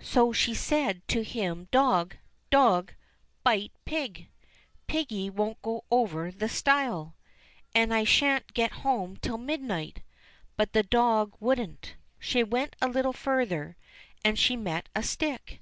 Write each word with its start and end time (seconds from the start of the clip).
So 0.00 0.32
she 0.32 0.54
said 0.54 1.06
to 1.08 1.22
him," 1.22 1.68
Dog! 1.70 2.16
dog! 2.48 2.94
bite 3.44 3.72
pig; 3.84 4.28
piggy 4.86 5.28
won't 5.28 5.60
go 5.60 5.84
over 5.90 6.30
the 6.32 6.48
stile; 6.48 7.14
and 7.74 7.92
I 7.92 8.04
shan't 8.04 8.54
get 8.54 8.72
home 8.80 9.18
till 9.18 9.36
midnight." 9.36 10.00
But 10.56 10.72
the 10.72 10.82
dog 10.82 11.34
wouldn't. 11.40 11.96
She 12.18 12.42
went 12.42 12.74
a 12.80 12.88
little 12.88 13.12
further, 13.12 13.76
and 14.24 14.38
she 14.38 14.56
met 14.56 14.88
a 14.96 15.02
stick. 15.02 15.60